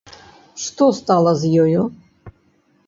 [0.63, 1.81] Што стала з ёю?